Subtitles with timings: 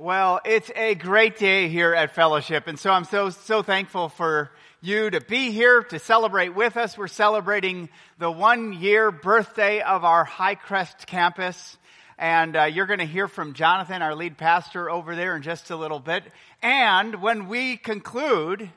[0.00, 4.50] Well, it's a great day here at Fellowship, and so I'm so, so thankful for
[4.80, 6.96] you to be here to celebrate with us.
[6.96, 11.76] We're celebrating the one year birthday of our Highcrest campus,
[12.16, 15.70] and uh, you're going to hear from Jonathan, our lead pastor, over there in just
[15.70, 16.24] a little bit.
[16.62, 18.70] And when we conclude,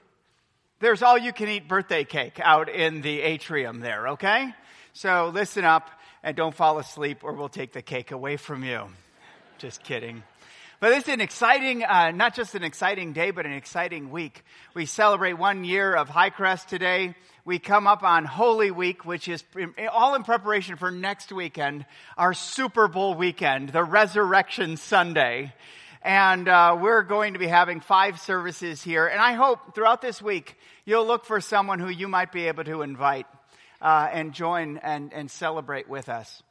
[0.82, 4.54] there's all you can eat birthday cake out in the atrium there, okay?
[4.92, 5.90] So listen up
[6.22, 8.90] and don't fall asleep or we'll take the cake away from you.
[9.58, 10.24] Just kidding.
[10.84, 14.44] But this is an exciting, uh, not just an exciting day, but an exciting week.
[14.74, 17.16] We celebrate one year of Highcrest today.
[17.46, 19.46] We come up on Holy Week, which is
[19.94, 21.86] all in preparation for next weekend,
[22.18, 25.54] our Super Bowl weekend, the Resurrection Sunday.
[26.02, 29.08] And uh, we're going to be having five services here.
[29.08, 32.66] And I hope throughout this week, you'll look for someone who you might be able
[32.66, 33.26] to invite
[33.82, 36.44] uh, and join and, and celebrate with us.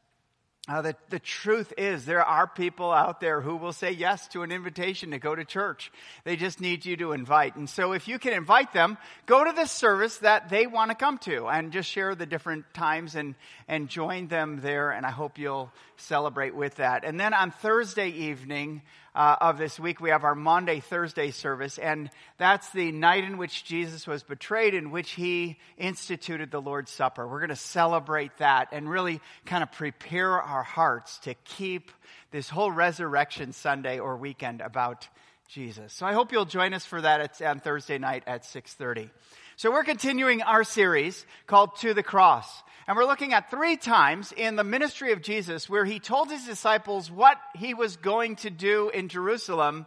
[0.69, 4.43] Uh, the, the truth is, there are people out there who will say yes to
[4.43, 5.91] an invitation to go to church.
[6.23, 7.57] They just need you to invite.
[7.57, 8.97] And so, if you can invite them,
[9.27, 12.73] go to the service that they want to come to and just share the different
[12.75, 13.35] times and,
[13.67, 14.93] and join them there.
[14.93, 17.05] And I hope you'll celebrate with that.
[17.05, 18.83] And then on Thursday evening,
[19.15, 23.37] uh, of this week, we have our Maundy Thursday service, and that's the night in
[23.37, 27.29] which Jesus was betrayed, in which he instituted the Lord's Supper.
[27.29, 31.91] We're going to celebrate that and really kind of prepare our hearts to keep
[32.31, 35.07] this whole Resurrection Sunday or weekend about
[35.49, 35.93] Jesus.
[35.93, 39.11] So I hope you'll join us for that on Thursday night at 6:30.
[39.57, 42.63] So we're continuing our series called To the Cross.
[42.87, 46.45] And we're looking at three times in the ministry of Jesus where he told his
[46.45, 49.87] disciples what he was going to do in Jerusalem,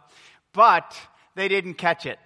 [0.52, 0.96] but
[1.34, 2.18] they didn't catch it.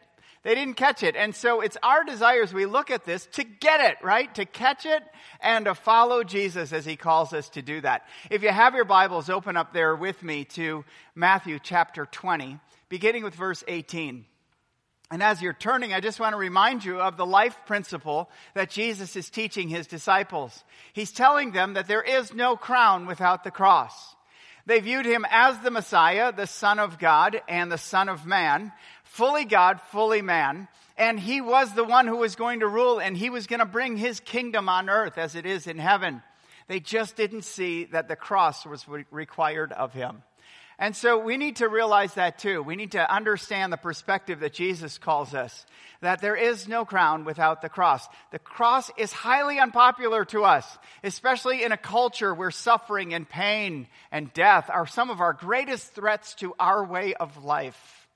[0.42, 1.16] They didn't catch it.
[1.16, 4.34] And so it's our desire as we look at this to get it, right?
[4.36, 5.02] To catch it
[5.40, 8.06] and to follow Jesus as he calls us to do that.
[8.30, 13.22] If you have your Bibles, open up there with me to Matthew chapter 20, beginning
[13.24, 14.24] with verse 18.
[15.10, 18.70] And as you're turning, I just want to remind you of the life principle that
[18.70, 20.62] Jesus is teaching his disciples.
[20.92, 24.14] He's telling them that there is no crown without the cross.
[24.66, 28.70] They viewed him as the Messiah, the Son of God and the Son of Man,
[29.02, 30.68] fully God, fully man.
[30.96, 33.66] And he was the one who was going to rule and he was going to
[33.66, 36.22] bring his kingdom on earth as it is in heaven.
[36.68, 40.22] They just didn't see that the cross was required of him.
[40.80, 42.62] And so we need to realize that too.
[42.62, 45.66] We need to understand the perspective that Jesus calls us.
[46.00, 48.08] That there is no crown without the cross.
[48.32, 50.66] The cross is highly unpopular to us,
[51.04, 55.94] especially in a culture where suffering and pain and death are some of our greatest
[55.94, 58.08] threats to our way of life.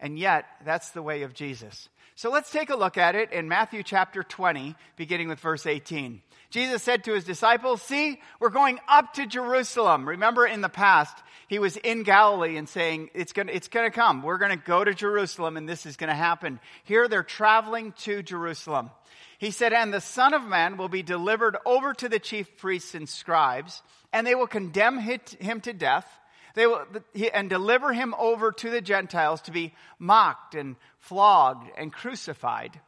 [0.00, 1.88] And yet, that's the way of Jesus.
[2.20, 6.20] So let's take a look at it in Matthew chapter 20, beginning with verse 18.
[6.50, 10.06] Jesus said to his disciples, See, we're going up to Jerusalem.
[10.06, 11.16] Remember in the past,
[11.48, 14.22] he was in Galilee and saying, It's going it's to come.
[14.22, 16.60] We're going to go to Jerusalem and this is going to happen.
[16.84, 18.90] Here they're traveling to Jerusalem.
[19.38, 22.94] He said, And the Son of Man will be delivered over to the chief priests
[22.94, 23.80] and scribes,
[24.12, 26.06] and they will condemn him to death.
[26.54, 26.84] They will,
[27.32, 32.80] and deliver him over to the Gentiles to be mocked and flogged and crucified,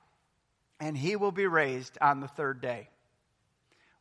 [0.80, 2.88] and he will be raised on the third day.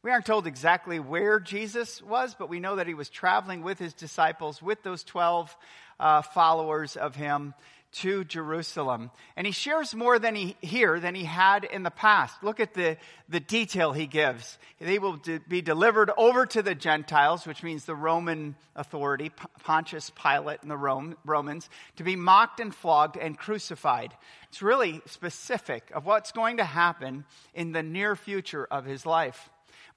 [0.03, 3.77] We aren't told exactly where Jesus was, but we know that he was traveling with
[3.77, 5.55] his disciples, with those 12
[5.99, 7.53] uh, followers of him
[7.91, 9.11] to Jerusalem.
[9.35, 12.41] And he shares more than he here than he had in the past.
[12.43, 12.97] Look at the,
[13.27, 14.57] the detail he gives.
[14.79, 19.31] They will de- be delivered over to the Gentiles, which means the Roman authority,
[19.63, 24.13] Pontius Pilate and the Rome, Romans, to be mocked and flogged and crucified.
[24.49, 29.49] It's really specific of what's going to happen in the near future of his life.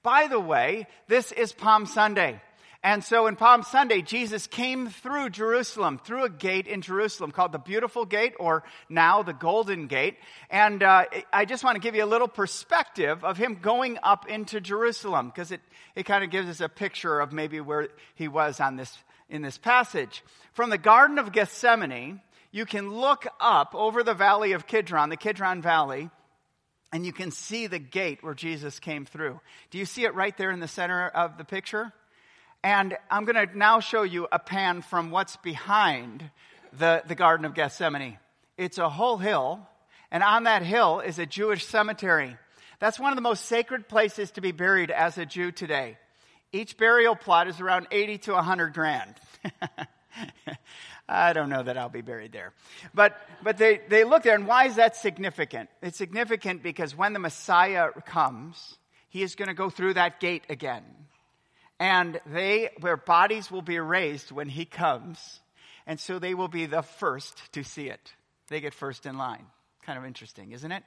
[0.03, 2.41] By the way, this is Palm Sunday.
[2.85, 7.51] And so in Palm Sunday, Jesus came through Jerusalem, through a gate in Jerusalem called
[7.51, 10.17] the Beautiful Gate, or now the Golden Gate.
[10.51, 14.29] And uh, I just want to give you a little perspective of him going up
[14.29, 15.61] into Jerusalem, because it,
[15.95, 18.95] it kind of gives us a picture of maybe where he was on this,
[19.31, 20.23] in this passage.
[20.53, 22.21] From the Garden of Gethsemane,
[22.51, 26.11] you can look up over the valley of Kidron, the Kidron Valley,
[26.93, 29.39] and you can see the gate where Jesus came through.
[29.71, 31.91] Do you see it right there in the center of the picture?
[32.65, 36.31] And I'm going to now show you a pan from what's behind
[36.73, 38.17] the, the Garden of Gethsemane.
[38.57, 39.59] It's a whole hill,
[40.09, 42.35] and on that hill is a Jewish cemetery.
[42.79, 45.99] That's one of the most sacred places to be buried as a Jew today.
[46.51, 49.13] Each burial plot is around 80 to 100 grand.
[51.07, 52.51] I don't know that I'll be buried there.
[52.95, 55.69] But, but they, they look there, and why is that significant?
[55.83, 60.45] It's significant because when the Messiah comes, he is going to go through that gate
[60.49, 60.83] again.
[61.79, 65.41] And they, their bodies will be raised when he comes.
[65.85, 68.13] And so they will be the first to see it.
[68.49, 69.45] They get first in line.
[69.85, 70.83] Kind of interesting, isn't it?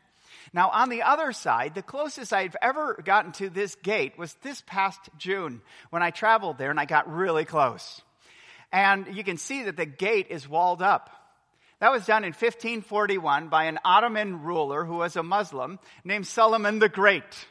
[0.53, 4.63] Now, on the other side, the closest I've ever gotten to this gate was this
[4.67, 8.01] past June when I traveled there and I got really close.
[8.73, 11.11] And you can see that the gate is walled up.
[11.81, 16.81] That was done in 1541 by an Ottoman ruler who was a Muslim named Suleiman
[16.81, 17.47] the Great.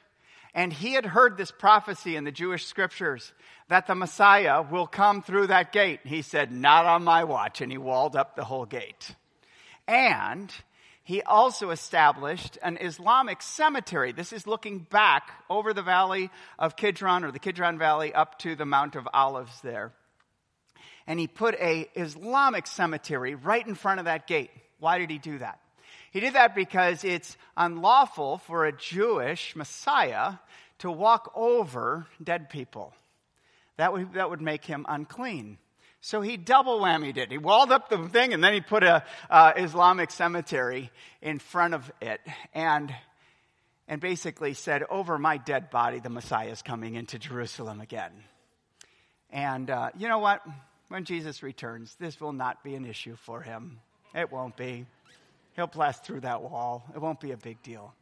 [0.58, 3.32] And he had heard this prophecy in the Jewish scriptures
[3.70, 6.00] that the Messiah will come through that gate.
[6.04, 7.62] He said, Not on my watch.
[7.62, 9.14] And he walled up the whole gate.
[9.88, 10.52] And
[11.04, 14.14] he also established an Islamic cemetery.
[14.14, 18.56] This is looking back over the valley of Kidron or the Kidron Valley up to
[18.56, 19.94] the Mount of Olives there.
[21.06, 24.50] And he put a Islamic cemetery right in front of that gate.
[24.80, 25.60] Why did he do that?
[26.12, 30.34] He did that because it's unlawful for a Jewish Messiah
[30.80, 32.94] to walk over dead people.
[33.78, 35.58] That would, that would make him unclean.
[36.02, 37.32] So he double whammied it.
[37.32, 41.74] He walled up the thing and then he put a uh, Islamic cemetery in front
[41.74, 42.22] of it
[42.54, 42.94] and
[43.90, 48.12] and basically said, "Over my dead body, the Messiah is coming into Jerusalem again."
[49.30, 50.46] And uh, you know what?
[50.90, 53.80] When Jesus returns, this will not be an issue for him.
[54.14, 54.86] It won't be.
[55.58, 56.86] He'll blast through that wall.
[56.96, 57.96] It won't be a big deal.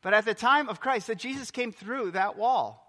[0.00, 2.80] But at the time of Christ, that Jesus came through that wall.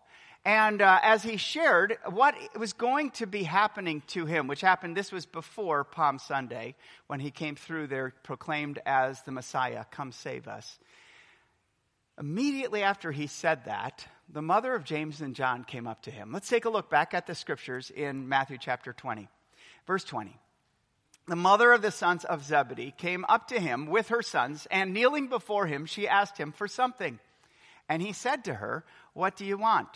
[0.45, 4.95] And uh, as he shared what was going to be happening to him, which happened,
[4.95, 6.75] this was before Palm Sunday,
[7.07, 10.79] when he came through there proclaimed as the Messiah, come save us.
[12.18, 16.31] Immediately after he said that, the mother of James and John came up to him.
[16.31, 19.27] Let's take a look back at the scriptures in Matthew chapter 20,
[19.85, 20.39] verse 20.
[21.27, 24.94] The mother of the sons of Zebedee came up to him with her sons, and
[24.94, 27.19] kneeling before him, she asked him for something.
[27.89, 28.83] And he said to her,
[29.13, 29.89] What do you want?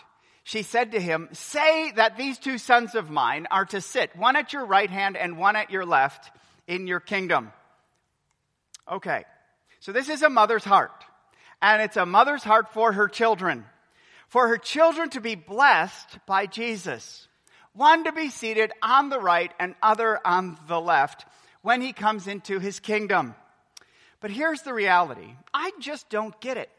[0.49, 4.35] she said to him, Say that these two sons of mine are to sit, one
[4.35, 6.31] at your right hand and one at your left,
[6.67, 7.51] in your kingdom.
[8.91, 9.25] Okay,
[9.79, 11.05] so this is a mother's heart,
[11.61, 13.63] and it's a mother's heart for her children,
[14.27, 17.27] for her children to be blessed by Jesus,
[17.73, 21.25] one to be seated on the right and other on the left
[21.61, 23.35] when he comes into his kingdom.
[24.21, 26.69] But here's the reality I just don't get it.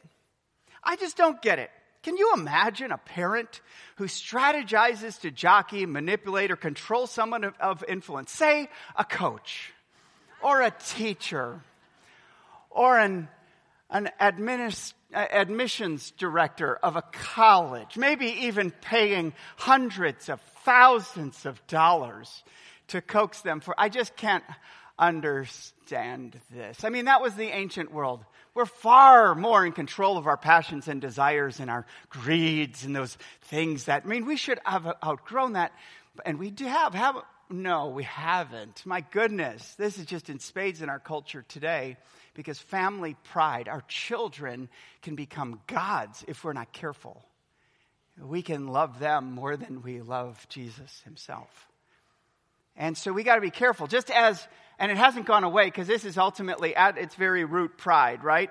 [0.82, 1.70] I just don't get it.
[2.02, 3.60] Can you imagine a parent
[3.96, 8.32] who strategizes to jockey, manipulate, or control someone of, of influence?
[8.32, 9.72] Say a coach,
[10.42, 11.60] or a teacher,
[12.70, 13.28] or an,
[13.90, 22.42] an administ- admissions director of a college, maybe even paying hundreds of thousands of dollars
[22.88, 23.74] to coax them for.
[23.78, 24.44] I just can't
[24.98, 26.84] understand this.
[26.84, 28.24] I mean, that was the ancient world.
[28.54, 33.16] We're far more in control of our passions and desires and our greeds and those
[33.42, 35.72] things that, I mean, we should have outgrown that.
[36.24, 37.16] And we do have, have,
[37.48, 38.84] no, we haven't.
[38.84, 41.96] My goodness, this is just in spades in our culture today
[42.34, 44.68] because family pride, our children
[45.02, 47.24] can become gods if we're not careful.
[48.20, 51.68] We can love them more than we love Jesus himself.
[52.76, 53.86] And so we got to be careful.
[53.86, 54.46] Just as
[54.78, 58.50] and it hasn't gone away because this is ultimately at its very root pride, right?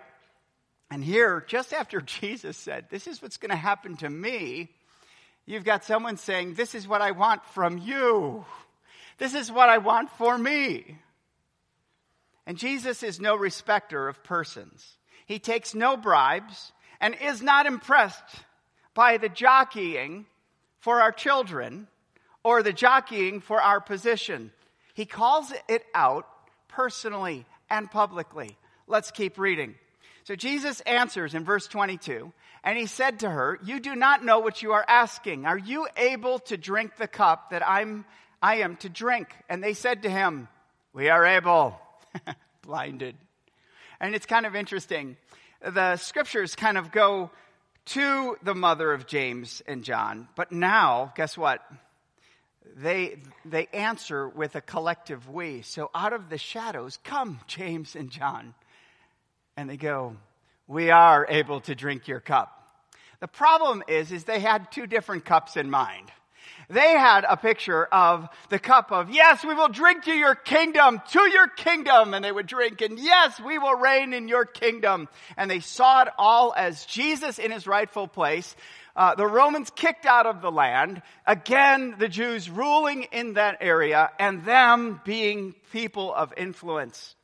[0.92, 4.70] And here, just after Jesus said, This is what's going to happen to me,
[5.46, 8.46] you've got someone saying, This is what I want from you.
[9.18, 10.98] This is what I want for me.
[12.50, 14.98] And Jesus is no respecter of persons.
[15.28, 18.24] He takes no bribes and is not impressed
[18.96, 20.26] by the jockeying
[20.80, 21.88] for our children
[22.44, 24.52] or the jockeying for our position.
[24.96, 26.26] He calls it out
[26.68, 28.58] personally and publicly.
[28.88, 29.76] Let's keep reading.
[30.24, 34.40] So Jesus answers in verse 22, and he said to her, You do not know
[34.40, 35.46] what you are asking.
[35.46, 38.06] Are you able to drink the cup that I'm,
[38.42, 39.28] I am to drink?
[39.50, 40.48] And they said to him,
[40.94, 41.80] We are able.
[42.62, 43.16] Blinded.
[44.00, 45.18] And it's kind of interesting.
[45.62, 47.32] The scriptures kind of go
[47.86, 51.62] to the mother of James and John, but now, guess what?
[52.78, 55.62] they, they answer with a collective we.
[55.62, 58.54] So out of the shadows come James and John.
[59.58, 60.16] And they go,
[60.68, 62.56] we are able to drink your cup.
[63.20, 66.10] The problem is, is they had two different cups in mind.
[66.70, 71.02] They had a picture of the cup of, yes, we will drink to your kingdom,
[71.12, 72.14] to your kingdom.
[72.14, 75.10] And they would drink, and yes, we will reign in your kingdom.
[75.36, 78.56] And they saw it all as Jesus in his rightful place
[79.00, 84.12] uh, the Romans kicked out of the land, again, the Jews ruling in that area,
[84.20, 87.16] and them being people of influence.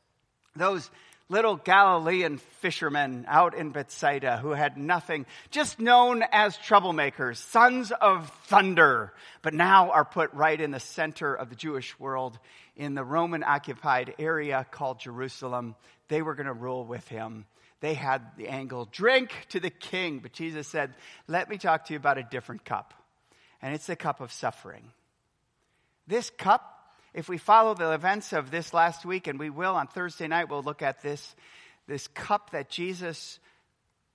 [0.56, 0.90] Those
[1.28, 8.30] little Galilean fishermen out in Bethsaida who had nothing, just known as troublemakers, sons of
[8.46, 12.38] thunder, but now are put right in the center of the Jewish world
[12.76, 15.74] in the Roman occupied area called Jerusalem.
[16.08, 17.46] They were going to rule with him.
[17.80, 20.20] They had the angle, drink to the king.
[20.20, 20.94] But Jesus said,
[21.26, 22.94] let me talk to you about a different cup.
[23.60, 24.92] And it's the cup of suffering.
[26.06, 26.75] This cup
[27.16, 30.50] if we follow the events of this last week, and we will on Thursday night,
[30.50, 31.34] we'll look at this,
[31.88, 33.40] this cup that Jesus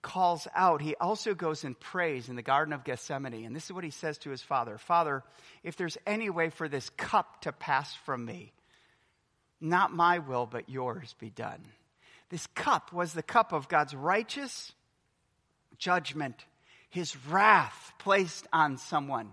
[0.03, 0.83] calls out.
[0.83, 3.43] He also goes and prays in the Garden of Gethsemane.
[3.43, 5.23] And this is what he says to his Father Father,
[5.63, 8.53] if there's any way for this cup to pass from me,
[9.59, 11.65] not my will, but yours be done.
[12.29, 14.73] This cup was the cup of God's righteous
[15.79, 16.45] judgment,
[16.91, 19.31] his wrath placed on someone.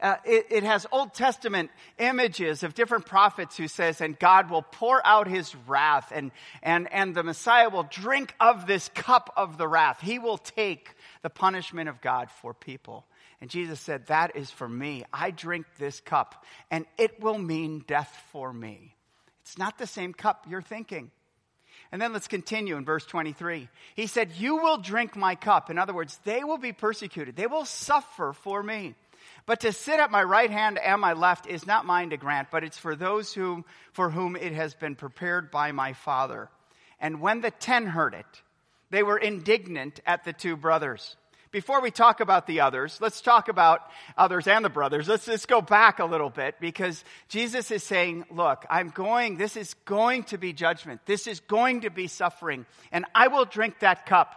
[0.00, 4.62] Uh, it, it, has Old Testament images of different prophets who says, and God will
[4.62, 6.30] pour out his wrath and,
[6.62, 10.00] and, and the Messiah will drink of this cup of the wrath.
[10.00, 13.06] He will take the punishment of God for people.
[13.40, 15.04] And Jesus said, that is for me.
[15.12, 18.94] I drink this cup and it will mean death for me.
[19.42, 21.10] It's not the same cup you're thinking.
[21.90, 23.68] And then let's continue in verse 23.
[23.96, 25.70] He said, You will drink my cup.
[25.70, 27.34] In other words, they will be persecuted.
[27.34, 28.94] They will suffer for me.
[29.48, 32.48] But to sit at my right hand and my left is not mine to grant,
[32.50, 33.64] but it's for those whom,
[33.94, 36.50] for whom it has been prepared by my Father.
[37.00, 38.26] And when the ten heard it,
[38.90, 41.16] they were indignant at the two brothers.
[41.50, 43.80] Before we talk about the others, let's talk about
[44.18, 45.08] others and the brothers.
[45.08, 49.56] Let's just go back a little bit because Jesus is saying, look, I'm going, this
[49.56, 51.00] is going to be judgment.
[51.06, 54.34] This is going to be suffering and I will drink that cup.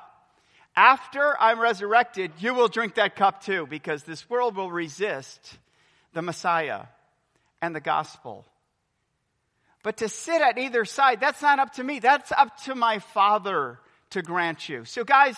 [0.76, 5.58] After I'm resurrected, you will drink that cup too, because this world will resist
[6.14, 6.84] the Messiah
[7.62, 8.46] and the gospel.
[9.84, 12.00] But to sit at either side, that's not up to me.
[12.00, 13.80] That's up to my Father
[14.12, 14.86] to grant you.
[14.86, 15.36] So, guys,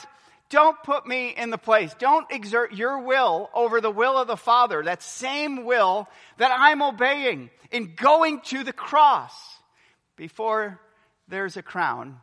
[0.50, 1.96] don't put me in the place.
[1.98, 6.82] Don't exert your will over the will of the Father, that same will that I'm
[6.82, 9.34] obeying in going to the cross.
[10.16, 10.80] Before
[11.28, 12.20] there's a crown,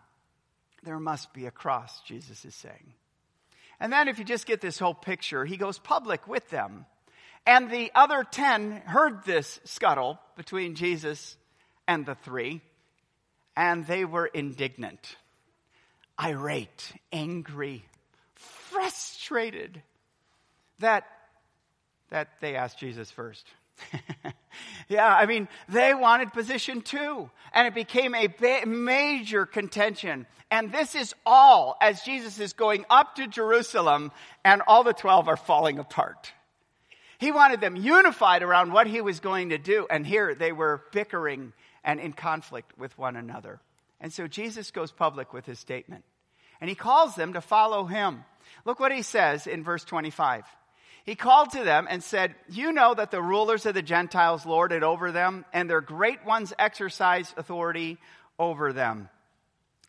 [0.85, 2.95] there must be a cross, Jesus is saying.
[3.81, 6.85] And then, if you just get this whole picture, he goes public with them.
[7.47, 11.37] And the other ten heard this scuttle between Jesus
[11.89, 12.61] and the three,
[13.57, 15.17] and they were indignant,
[16.23, 17.85] irate, angry,
[18.35, 19.83] frustrated
[20.79, 21.05] that,
[22.11, 23.47] that they asked Jesus first.
[24.89, 27.31] yeah, I mean, they wanted position too.
[27.53, 30.27] And it became a major contention.
[30.51, 34.13] And this is all as Jesus is going up to Jerusalem
[34.45, 36.33] and all the 12 are falling apart.
[37.19, 39.87] He wanted them unified around what he was going to do.
[39.91, 41.53] And here they were bickering
[41.85, 43.61] and in conflict with one another.
[44.01, 46.05] And so Jesus goes public with his statement.
[46.61, 48.25] And he calls them to follow him.
[48.65, 50.45] Look what he says in verse 25.
[51.05, 54.73] He called to them and said, You know that the rulers of the Gentiles lord
[54.73, 57.99] it over them, and their great ones exercise authority
[58.39, 59.09] over them.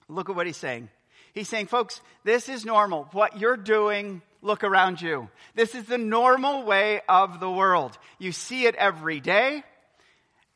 [0.07, 0.89] Look at what he's saying.
[1.33, 3.07] He's saying, folks, this is normal.
[3.13, 5.29] What you're doing, look around you.
[5.55, 7.97] This is the normal way of the world.
[8.19, 9.63] You see it every day.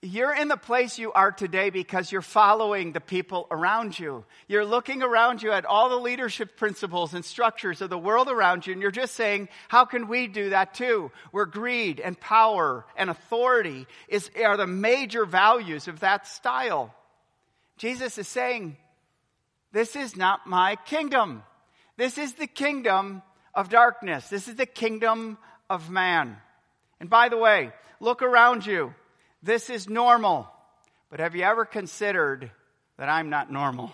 [0.06, 4.24] You're in the place you are today because you're following the people around you.
[4.48, 8.68] You're looking around you at all the leadership principles and structures of the world around
[8.68, 11.12] you, and you're just saying, how can we do that too?
[11.32, 16.94] Where greed and power and authority is, are the major values of that style.
[17.78, 18.78] Jesus is saying,
[19.72, 21.42] this is not my kingdom.
[21.98, 23.24] This is the kingdom
[23.56, 24.28] of darkness.
[24.30, 26.38] This is the kingdom of man.
[27.00, 28.94] And by the way, look around you.
[29.46, 30.50] This is normal.
[31.12, 32.50] But have you ever considered
[32.98, 33.94] that I'm not normal?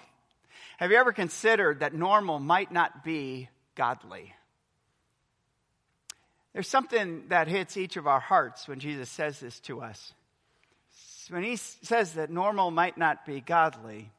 [0.77, 4.34] Have you ever considered that normal might not be godly?
[6.53, 10.13] There's something that hits each of our hearts when Jesus says this to us.
[11.29, 14.10] When he says that normal might not be godly,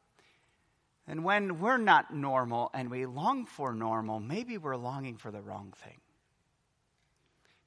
[1.07, 5.41] and when we're not normal and we long for normal, maybe we're longing for the
[5.41, 6.02] wrong thing.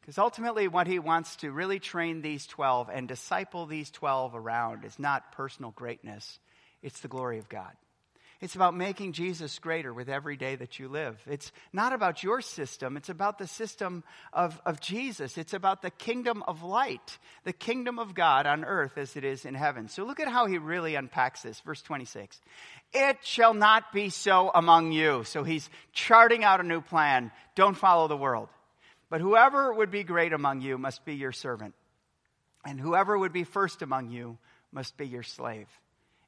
[0.05, 4.85] Because ultimately, what he wants to really train these 12 and disciple these 12 around
[4.85, 6.39] is not personal greatness,
[6.83, 7.71] it's the glory of God.
[8.39, 11.19] It's about making Jesus greater with every day that you live.
[11.25, 15.39] It's not about your system, it's about the system of, of Jesus.
[15.39, 19.43] It's about the kingdom of light, the kingdom of God on earth as it is
[19.45, 19.87] in heaven.
[19.87, 21.59] So look at how he really unpacks this.
[21.61, 22.39] Verse 26.
[22.93, 25.23] It shall not be so among you.
[25.23, 27.31] So he's charting out a new plan.
[27.55, 28.49] Don't follow the world.
[29.09, 31.75] But whoever would be great among you must be your servant,
[32.65, 34.37] and whoever would be first among you
[34.71, 35.67] must be your slave.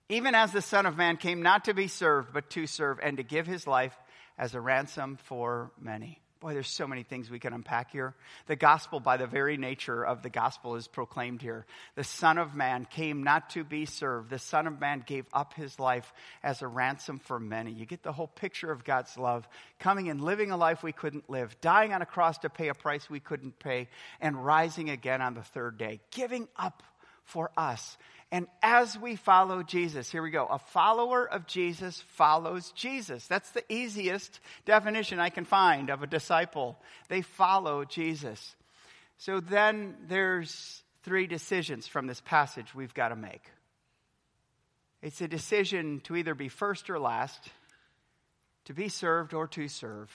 [0.10, 3.18] even as the Son of Man came not to be served, but to serve, and
[3.18, 3.94] to give his life
[4.38, 6.22] as a ransom for many.
[6.40, 8.14] Boy, there's so many things we can unpack here.
[8.46, 11.66] The gospel, by the very nature of the gospel, is proclaimed here.
[11.96, 14.30] The Son of Man came not to be served.
[14.30, 16.14] The Son of Man gave up his life
[16.44, 17.72] as a ransom for many.
[17.72, 19.48] You get the whole picture of God's love
[19.80, 22.76] coming and living a life we couldn't live, dying on a cross to pay a
[22.76, 23.88] price we couldn't pay,
[24.22, 26.84] and rising again on the third day, giving up
[27.24, 27.98] for us
[28.32, 30.46] and as we follow Jesus, here we go.
[30.46, 33.26] A follower of Jesus follows Jesus.
[33.28, 36.78] That's the easiest definition I can find of a disciple.
[37.08, 38.56] They follow Jesus.
[39.18, 43.44] So then there's three decisions from this passage we've got to make.
[45.02, 47.50] It's a decision to either be first or last,
[48.66, 50.12] to be served or to serve,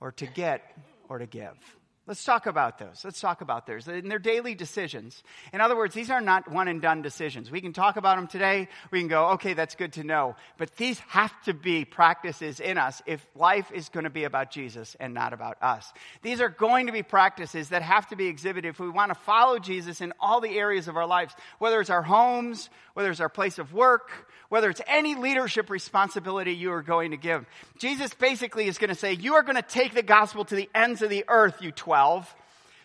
[0.00, 0.76] or to get
[1.08, 1.77] or to give.
[2.08, 3.02] Let's talk about those.
[3.04, 3.86] Let's talk about those.
[3.86, 5.22] And they're daily decisions.
[5.52, 7.50] In other words, these are not one and done decisions.
[7.50, 8.68] We can talk about them today.
[8.90, 10.34] We can go, okay, that's good to know.
[10.56, 14.50] But these have to be practices in us if life is going to be about
[14.50, 15.92] Jesus and not about us.
[16.22, 19.14] These are going to be practices that have to be exhibited if we want to
[19.14, 23.20] follow Jesus in all the areas of our lives, whether it's our homes, whether it's
[23.20, 27.44] our place of work, whether it's any leadership responsibility you are going to give.
[27.76, 30.70] Jesus basically is going to say, you are going to take the gospel to the
[30.74, 31.97] ends of the earth, you 12.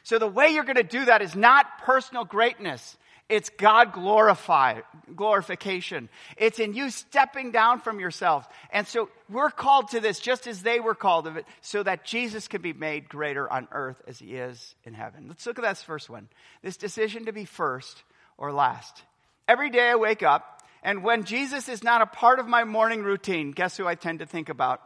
[0.04, 2.98] So the way you're going to do that is not personal greatness.
[3.30, 4.82] It's God glorify,
[5.16, 6.10] glorification.
[6.38, 8.48] It's in you stepping down from yourself.
[8.70, 12.04] And so we're called to this just as they were called of it, so that
[12.04, 15.26] Jesus can be made greater on earth as he is in heaven.
[15.30, 16.28] Let's look at that first one.
[16.62, 18.04] This decision to be first
[18.38, 19.04] or last.
[19.48, 23.04] Every day I wake up, and when Jesus is not a part of my morning
[23.04, 24.82] routine, guess who I tend to think about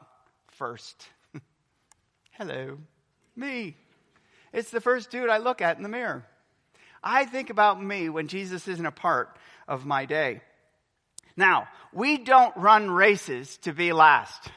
[0.51, 1.07] first?
[2.31, 2.77] Hello,
[3.35, 3.75] me.
[4.57, 6.25] It's the first dude I look at in the mirror.
[7.03, 9.37] I think about me when Jesus isn't a part
[9.67, 10.41] of my day.
[11.35, 14.49] Now, we don't run races to be last.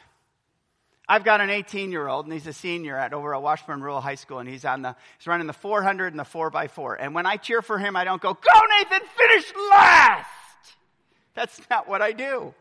[1.07, 4.01] I've got an 18 year old and he's a senior at over at Washburn Rural
[4.01, 6.97] High School and he's on the, he's running the 400 and the 4x4.
[6.99, 10.31] And when I cheer for him, I don't go, go Nathan, finish last!
[11.35, 12.55] That's not what I do.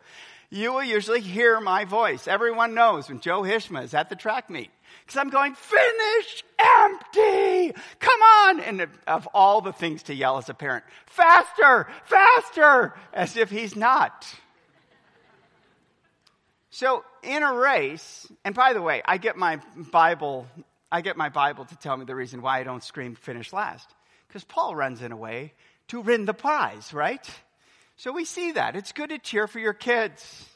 [0.50, 2.28] You will usually hear my voice.
[2.28, 4.72] Everyone knows when Joe Hishmeh is at the track meet.
[5.06, 7.74] Because I'm going, finish empty!
[8.00, 8.60] Come on!
[8.60, 11.88] And of all the things to yell as a parent, faster!
[12.06, 12.94] Faster!
[13.14, 14.28] As if he's not.
[16.70, 19.60] So in a race, and by the way, I get my
[19.92, 20.48] Bible,
[20.92, 23.90] I get my Bible to tell me the reason why I don't scream finish last.
[24.28, 25.54] Because Paul runs in a way
[25.90, 27.28] to win the prize, right?
[27.98, 28.76] So we see that.
[28.76, 30.48] It's good to cheer for your kids.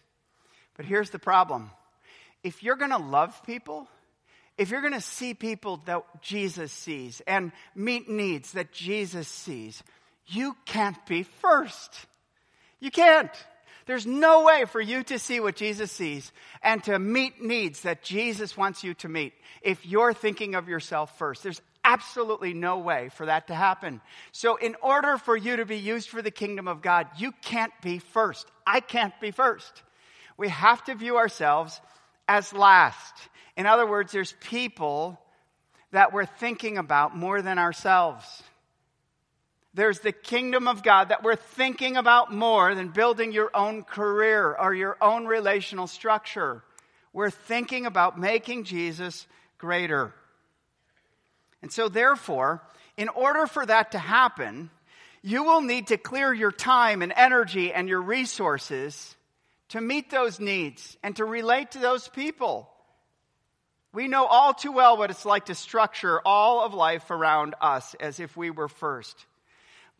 [0.78, 1.72] But here's the problem
[2.44, 3.88] if you're going to love people,
[4.58, 9.82] if you're going to see people that Jesus sees and meet needs that Jesus sees,
[10.28, 12.06] you can't be first.
[12.80, 13.32] You can't.
[13.86, 18.04] There's no way for you to see what Jesus sees and to meet needs that
[18.04, 21.44] Jesus wants you to meet if you're thinking of yourself first.
[21.44, 24.00] There's absolutely no way for that to happen.
[24.32, 27.74] So, in order for you to be used for the kingdom of God, you can't
[27.82, 28.48] be first.
[28.66, 29.84] I can't be first.
[30.38, 31.80] We have to view ourselves
[32.28, 33.14] as last.
[33.56, 35.20] In other words, there's people
[35.92, 38.26] that we're thinking about more than ourselves.
[39.76, 44.56] There's the kingdom of God that we're thinking about more than building your own career
[44.56, 46.64] or your own relational structure.
[47.12, 50.14] We're thinking about making Jesus greater.
[51.62, 52.62] And so, therefore,
[52.98, 54.70] in order for that to happen,
[55.22, 59.16] you will need to clear your time and energy and your resources
[59.70, 62.70] to meet those needs and to relate to those people.
[63.94, 67.96] We know all too well what it's like to structure all of life around us
[68.00, 69.26] as if we were first.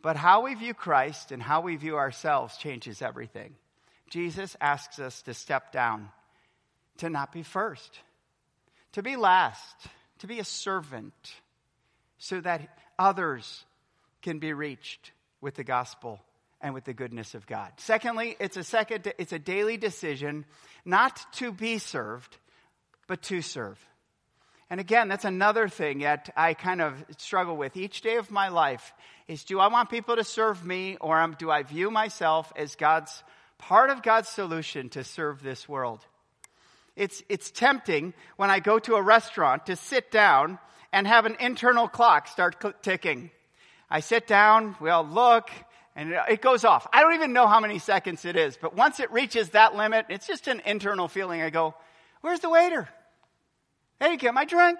[0.02, 3.54] But how we view Christ and how we view ourselves changes everything.
[4.10, 6.10] Jesus asks us to step down,
[6.98, 8.00] to not be first,
[8.92, 9.76] to be last,
[10.18, 11.34] to be a servant
[12.18, 13.64] so that others
[14.22, 16.20] can be reached with the gospel
[16.60, 17.70] and with the goodness of God.
[17.76, 20.46] Secondly, it's a second it's a daily decision
[20.84, 22.36] not to be served
[23.06, 23.78] but to serve.
[24.70, 28.48] And again, that's another thing that I kind of struggle with each day of my
[28.48, 28.92] life
[29.28, 33.22] is do I want people to serve me or do I view myself as God's
[33.58, 36.00] part of God's solution to serve this world?
[36.96, 40.58] It's, it's tempting when I go to a restaurant to sit down
[40.92, 43.30] and have an internal clock start ticking.
[43.90, 45.50] I sit down, we all look,
[45.96, 46.86] and it goes off.
[46.92, 50.06] I don't even know how many seconds it is, but once it reaches that limit,
[50.08, 51.42] it's just an internal feeling.
[51.42, 51.74] I go,
[52.24, 52.88] Where's the waiter?
[54.00, 54.78] Hey, get my drink.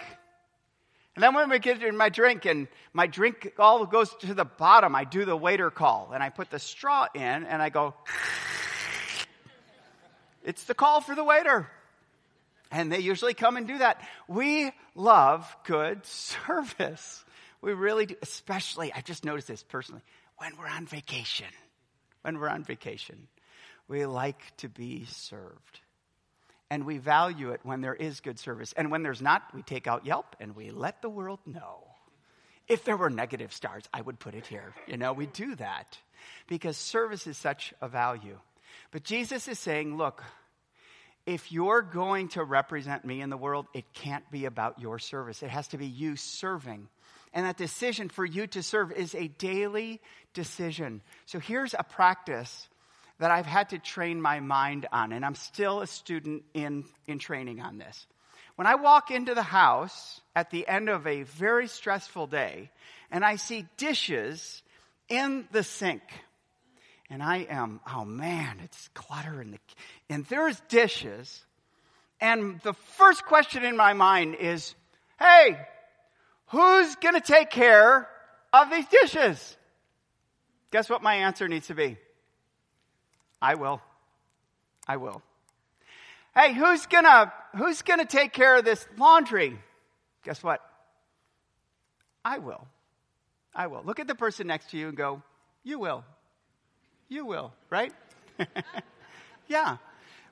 [1.14, 4.46] And then when we get in my drink and my drink all goes to the
[4.46, 7.92] bottom, I do the waiter call and I put the straw in and I go,
[10.42, 11.68] it's the call for the waiter.
[12.70, 14.00] And they usually come and do that.
[14.26, 17.22] We love good service.
[17.61, 20.00] We really do, especially, I just noticed this personally,
[20.38, 21.52] when we're on vacation.
[22.22, 23.28] When we're on vacation,
[23.87, 25.80] we like to be served.
[26.74, 28.74] And we value it when there is good service.
[28.76, 31.84] And when there's not, we take out Yelp and we let the world know.
[32.66, 34.74] If there were negative stars, I would put it here.
[34.88, 35.96] You know, we do that
[36.48, 38.40] because service is such a value.
[38.90, 40.24] But Jesus is saying, look,
[41.26, 45.44] if you're going to represent me in the world, it can't be about your service.
[45.44, 46.88] It has to be you serving.
[47.32, 50.00] And that decision for you to serve is a daily
[50.32, 51.02] decision.
[51.26, 52.68] So here's a practice
[53.24, 57.18] that I've had to train my mind on, and I'm still a student in, in
[57.18, 58.06] training on this.
[58.56, 62.70] When I walk into the house at the end of a very stressful day
[63.10, 64.62] and I see dishes
[65.08, 66.02] in the sink,
[67.08, 69.58] and I am, oh man, it's clutter in the,
[70.10, 71.46] and there's dishes.
[72.20, 74.74] And the first question in my mind is,
[75.18, 75.56] hey,
[76.48, 78.06] who's going to take care
[78.52, 79.56] of these dishes?
[80.72, 81.96] Guess what my answer needs to be?
[83.44, 83.83] I will.
[84.88, 85.20] I will.
[86.35, 89.59] Hey, who's gonna, who's gonna take care of this laundry?
[90.24, 90.62] Guess what?
[92.24, 92.66] I will.
[93.54, 93.83] I will.
[93.85, 95.22] Look at the person next to you and go,
[95.62, 96.04] you will.
[97.11, 97.92] You will, right?
[99.48, 99.76] yeah.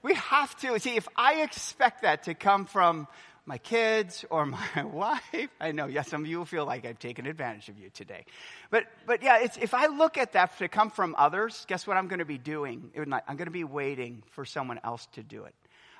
[0.02, 0.78] We have to.
[0.80, 3.06] See, if I expect that to come from
[3.46, 6.98] my kids or my wife, I know, yes, some of you will feel like I've
[6.98, 8.24] taken advantage of you today.
[8.70, 12.08] But, but yeah, if I look at that to come from others, guess what I'm
[12.08, 12.90] going to be doing?
[12.96, 15.54] I'm going to be waiting for someone else to do it.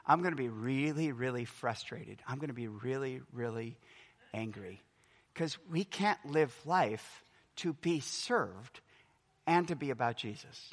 [0.06, 2.20] I'm going to be really, really frustrated.
[2.26, 3.76] I'm going to be really, really
[4.34, 4.82] angry.
[5.32, 7.24] Because we can't live life
[7.56, 8.80] to be served
[9.46, 10.72] and to be about Jesus.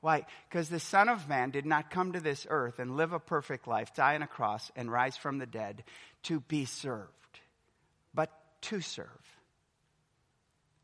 [0.00, 0.24] Why?
[0.48, 3.68] Because the Son of Man did not come to this earth and live a perfect
[3.68, 5.84] life, die on a cross, and rise from the dead
[6.24, 7.10] to be served,
[8.14, 8.30] but
[8.62, 9.06] to serve.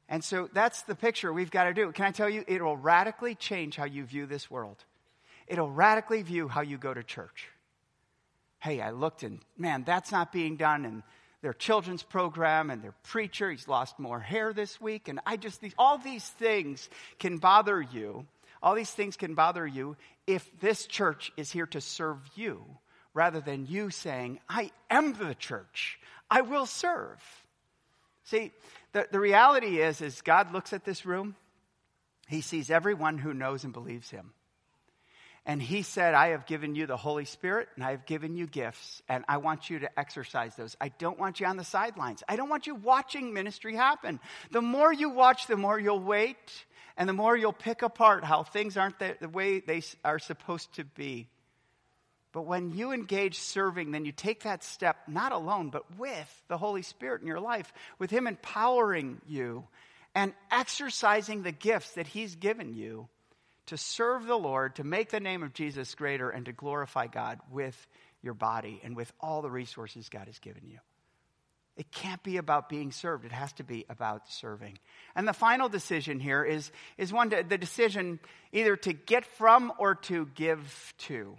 [0.08, 1.90] And so that's the picture we've got to do.
[1.92, 4.76] Can I tell you, it will radically change how you view this world.
[5.46, 7.48] It'll radically view how you go to church.
[8.58, 10.84] Hey, I looked and man, that's not being done.
[10.84, 11.02] And
[11.42, 13.50] their children's program and their preacher.
[13.50, 15.08] He's lost more hair this week.
[15.08, 18.26] And I just, these, all these things can bother you.
[18.62, 22.64] All these things can bother you if this church is here to serve you
[23.14, 25.98] rather than you saying, I am the church.
[26.30, 27.22] I will serve.
[28.24, 28.52] See,
[28.92, 31.36] the, the reality is, is God looks at this room,
[32.28, 34.32] he sees everyone who knows and believes him.
[35.48, 38.48] And he said, I have given you the Holy Spirit and I have given you
[38.48, 40.76] gifts, and I want you to exercise those.
[40.80, 42.24] I don't want you on the sidelines.
[42.28, 44.18] I don't want you watching ministry happen.
[44.50, 46.36] The more you watch, the more you'll wait,
[46.96, 50.74] and the more you'll pick apart how things aren't the, the way they are supposed
[50.74, 51.28] to be.
[52.32, 56.58] But when you engage serving, then you take that step not alone, but with the
[56.58, 59.64] Holy Spirit in your life, with Him empowering you
[60.12, 63.08] and exercising the gifts that He's given you
[63.66, 67.40] to serve the Lord, to make the name of Jesus greater, and to glorify God
[67.50, 67.86] with
[68.22, 70.78] your body and with all the resources God has given you.
[71.76, 73.26] It can't be about being served.
[73.26, 74.78] It has to be about serving.
[75.14, 78.18] And the final decision here is, is one to, the decision
[78.52, 81.36] either to get from or to give to.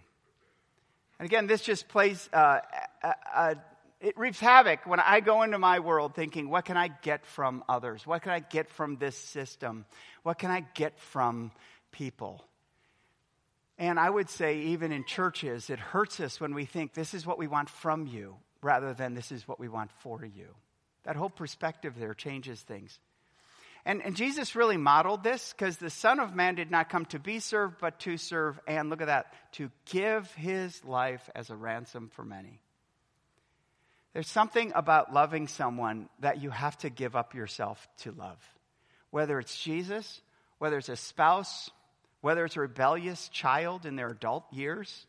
[1.19, 2.59] And again, this just plays, uh,
[3.03, 3.55] uh, uh,
[3.99, 7.63] it reaps havoc when I go into my world thinking, what can I get from
[7.67, 8.05] others?
[8.05, 9.85] What can I get from this system?
[10.21, 11.51] What can I get from
[11.91, 12.43] people.
[13.77, 17.25] And I would say, even in churches, it hurts us when we think this is
[17.25, 20.47] what we want from you rather than this is what we want for you.
[21.03, 22.99] That whole perspective there changes things.
[23.85, 27.19] And, and Jesus really modeled this because the Son of Man did not come to
[27.19, 31.55] be served, but to serve, and look at that, to give his life as a
[31.55, 32.59] ransom for many.
[34.13, 38.39] There's something about loving someone that you have to give up yourself to love.
[39.11, 40.21] Whether it's Jesus,
[40.57, 41.69] whether it's a spouse,
[42.21, 45.05] whether it's a rebellious child in their adult years.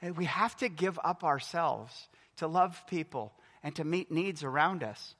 [0.00, 4.82] Eh, we have to give up ourselves to love people and to meet needs around
[4.82, 5.14] us.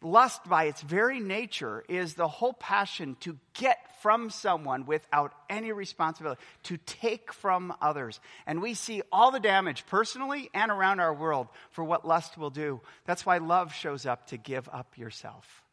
[0.00, 5.72] Lust, by its very nature, is the whole passion to get from someone without any
[5.72, 8.20] responsibility, to take from others.
[8.46, 12.50] And we see all the damage personally and around our world for what lust will
[12.50, 12.80] do.
[13.06, 15.64] That's why love shows up to give up yourself.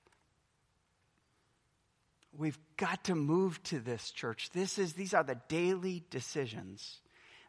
[2.37, 4.49] We've got to move to this, church.
[4.51, 6.99] This is, these are the daily decisions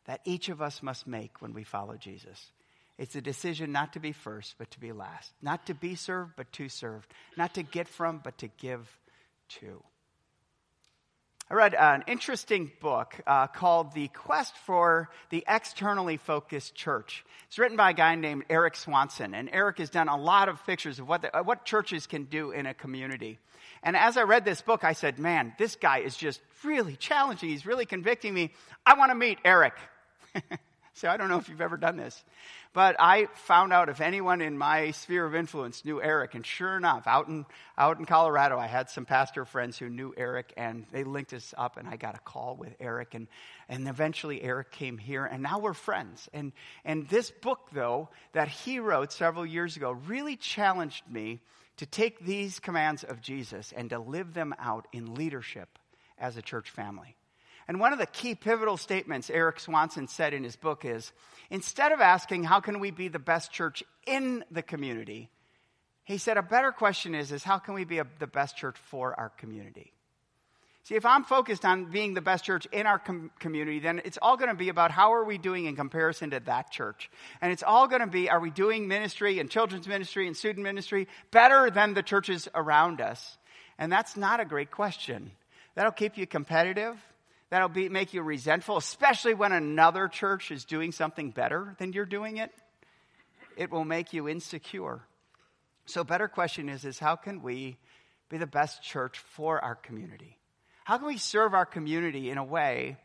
[0.06, 2.52] that each of us must make when we follow Jesus.
[2.98, 5.32] It's a decision not to be first, but to be last.
[5.42, 7.06] Not to be served, but to serve.
[7.36, 8.88] Not to get from, but to give
[9.60, 9.82] to.
[11.48, 17.24] I read an interesting book uh, called The Quest for the Externally Focused Church.
[17.46, 19.32] It's written by a guy named Eric Swanson.
[19.32, 22.50] And Eric has done a lot of pictures of what, the, what churches can do
[22.50, 23.38] in a community.
[23.84, 27.48] And as I read this book, I said, man, this guy is just really challenging.
[27.48, 28.52] He's really convicting me.
[28.84, 29.74] I want to meet Eric.
[30.96, 32.24] so I don't know if you've ever done this.
[32.72, 36.76] But I found out if anyone in my sphere of influence knew Eric, and sure
[36.76, 37.44] enough, out in,
[37.76, 41.54] out in Colorado, I had some pastor friends who knew Eric, and they linked us
[41.56, 43.28] up, and I got a call with Eric, and,
[43.68, 46.28] and eventually Eric came here, and now we're friends.
[46.32, 46.52] And,
[46.84, 51.40] and this book, though, that he wrote several years ago, really challenged me
[51.76, 55.78] to take these commands of Jesus and to live them out in leadership
[56.18, 57.16] as a church family.
[57.68, 61.12] And one of the key pivotal statements Eric Swanson said in his book is
[61.50, 65.30] instead of asking, how can we be the best church in the community?
[66.04, 68.76] He said, a better question is, is how can we be a, the best church
[68.76, 69.92] for our community?
[70.84, 74.20] See, if I'm focused on being the best church in our com- community, then it's
[74.22, 77.10] all going to be about how are we doing in comparison to that church.
[77.40, 80.62] And it's all going to be, are we doing ministry and children's ministry and student
[80.62, 83.36] ministry better than the churches around us?
[83.76, 85.32] And that's not a great question.
[85.74, 86.96] That'll keep you competitive.
[87.50, 92.04] That'll be, make you resentful, especially when another church is doing something better than you're
[92.04, 92.50] doing it.
[93.56, 95.00] It will make you insecure.
[95.86, 97.78] So, better question is, is how can we
[98.28, 100.38] be the best church for our community?
[100.84, 102.96] How can we serve our community in a way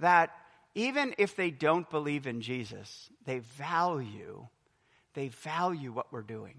[0.00, 0.30] that
[0.74, 4.46] even if they don't believe in Jesus, they value,
[5.14, 6.54] they value what we're doing?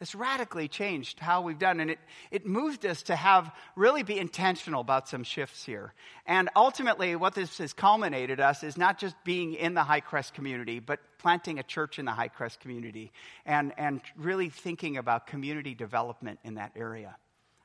[0.00, 1.98] It's radically changed how we've done, and it,
[2.30, 5.92] it moved us to have really be intentional about some shifts here.
[6.24, 10.34] And ultimately, what this has culminated us is not just being in the High Crest
[10.34, 13.10] community, but planting a church in the High Crest community
[13.44, 17.16] and, and really thinking about community development in that area.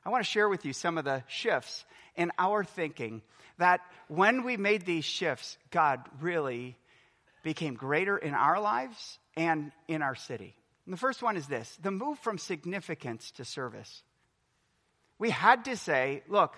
[0.04, 1.84] I want to share with you some of the shifts
[2.16, 3.22] in our thinking
[3.58, 6.76] that when we made these shifts, God really
[7.44, 10.56] became greater in our lives and in our city.
[10.86, 14.02] And the first one is this the move from significance to service.
[15.18, 16.56] We had to say, look,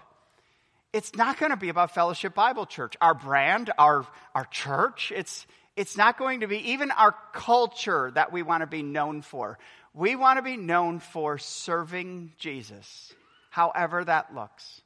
[0.92, 5.12] it's not going to be about Fellowship Bible Church, our brand, our, our church.
[5.14, 9.20] It's, it's not going to be even our culture that we want to be known
[9.20, 9.58] for.
[9.92, 13.12] We want to be known for serving Jesus,
[13.50, 14.80] however that looks,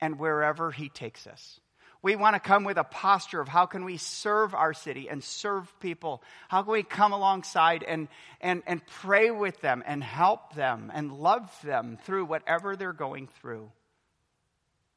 [0.00, 1.60] and wherever he takes us.
[2.00, 5.22] We want to come with a posture of how can we serve our city and
[5.22, 6.22] serve people?
[6.48, 8.08] How can we come alongside and,
[8.40, 13.26] and, and pray with them and help them and love them through whatever they're going
[13.40, 13.72] through?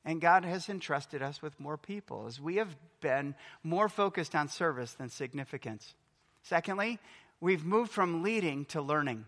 [0.06, 4.48] And God has entrusted us with more people as we have been more focused on
[4.48, 5.96] service than significance.
[6.44, 7.00] Secondly,
[7.40, 9.26] we've moved from leading to learning.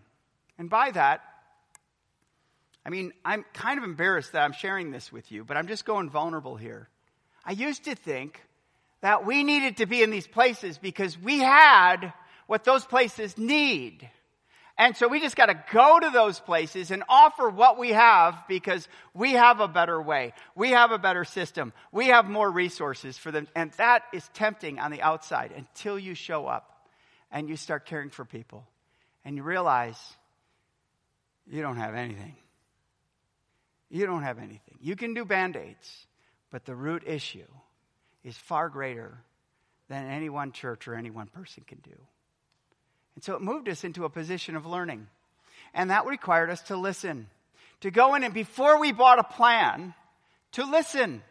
[0.58, 1.22] And by that,
[2.86, 5.84] I mean, I'm kind of embarrassed that I'm sharing this with you, but I'm just
[5.84, 6.88] going vulnerable here.
[7.44, 8.40] I used to think
[9.00, 12.12] that we needed to be in these places because we had
[12.46, 14.08] what those places need.
[14.76, 18.36] And so we just got to go to those places and offer what we have
[18.48, 20.32] because we have a better way.
[20.56, 21.72] We have a better system.
[21.92, 23.46] We have more resources for them.
[23.54, 26.88] And that is tempting on the outside until you show up
[27.30, 28.66] and you start caring for people
[29.24, 29.98] and you realize
[31.48, 32.34] you don't have anything.
[33.90, 34.78] You don't have anything.
[34.80, 36.06] You can do band aids.
[36.54, 37.48] But the root issue
[38.22, 39.18] is far greater
[39.88, 41.96] than any one church or any one person can do.
[43.16, 45.08] And so it moved us into a position of learning.
[45.74, 47.26] And that required us to listen,
[47.80, 49.94] to go in and before we bought a plan,
[50.52, 51.24] to listen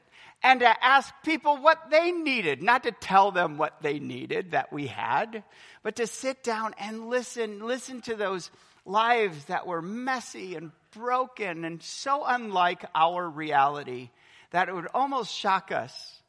[0.43, 4.73] and to ask people what they needed, not to tell them what they needed that
[4.73, 5.45] we had,
[5.83, 8.51] but to sit down and listen, listen to those
[8.85, 14.09] lives that were messy and broken and so unlike our reality
[14.53, 16.21] that it would almost shock us.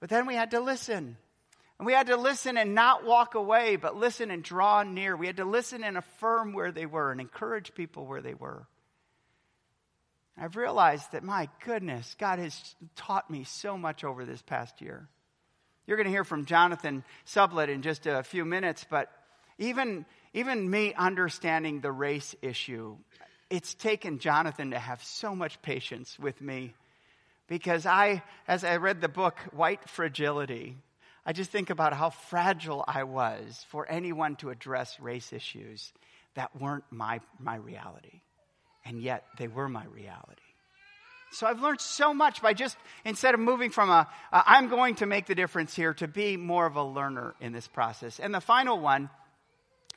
[0.00, 1.16] But then we had to listen.
[1.78, 5.16] And we had to listen and not walk away, but listen and draw near.
[5.16, 8.66] We had to listen and affirm where they were and encourage people where they were.
[10.40, 15.06] I've realized that, my goodness, God has taught me so much over this past year.
[15.86, 19.10] You're going to hear from Jonathan Sublet in just a few minutes, but
[19.58, 22.96] even, even me understanding the race issue,
[23.50, 26.74] it's taken Jonathan to have so much patience with me
[27.48, 30.76] because I, as I read the book, White Fragility,
[31.26, 35.92] I just think about how fragile I was for anyone to address race issues
[36.34, 38.20] that weren't my, my reality.
[38.84, 40.42] And yet they were my reality.
[41.32, 45.06] So I've learned so much by just, instead of moving from a, I'm going to
[45.06, 48.18] make the difference here, to be more of a learner in this process.
[48.18, 49.10] And the final one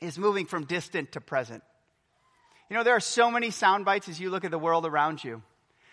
[0.02, 1.62] is moving from distant to present.
[2.68, 5.24] You know, there are so many sound bites as you look at the world around
[5.24, 5.42] you.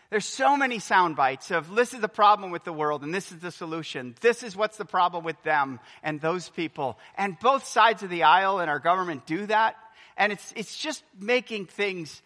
[0.09, 3.31] There's so many sound bites of this is the problem with the world and this
[3.31, 4.15] is the solution.
[4.21, 6.97] This is what's the problem with them and those people.
[7.15, 9.75] And both sides of the aisle in our government do that.
[10.17, 12.23] And it's, it's just making things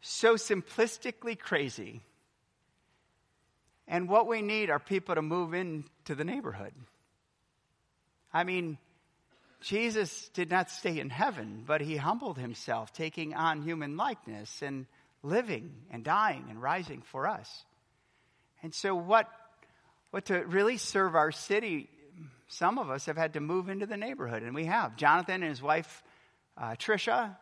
[0.00, 2.00] so simplistically crazy.
[3.86, 6.72] And what we need are people to move into the neighborhood.
[8.32, 8.78] I mean,
[9.60, 14.86] Jesus did not stay in heaven, but he humbled himself, taking on human likeness and
[15.22, 17.64] living and dying and rising for us.
[18.62, 19.28] And so, what,
[20.10, 21.88] what to really serve our city,
[22.48, 24.96] some of us have had to move into the neighborhood, and we have.
[24.96, 26.02] Jonathan and his wife,
[26.56, 27.36] uh, Trisha,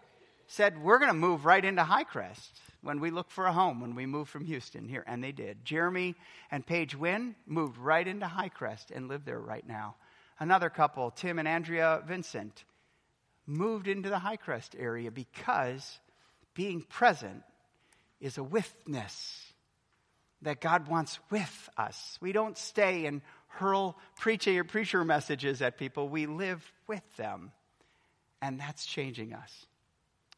[0.47, 2.51] said, We're going to move right into Highcrest
[2.83, 5.65] when we look for a home when we move from Houston here, and they did.
[5.65, 6.15] Jeremy
[6.51, 9.97] and Paige Wynn moved right into Highcrest and live there right now.
[10.39, 12.65] Another couple, Tim and Andrea Vincent,
[13.47, 15.99] moved into the Highcrest area because
[16.55, 17.43] being present
[18.21, 19.45] is a withness
[20.43, 22.19] that God wants with us.
[22.21, 27.53] We don't stay and hurl preacher, preacher messages at people, we live with them.
[28.41, 29.67] And that's changing us.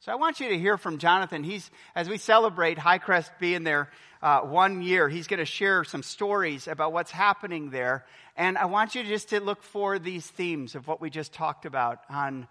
[0.00, 1.44] So I want you to hear from Jonathan.
[1.44, 3.90] He's, as we celebrate Highcrest being there
[4.22, 8.06] uh, one year, he's going to share some stories about what's happening there.
[8.34, 11.66] And I want you just to look for these themes of what we just talked
[11.66, 12.48] about on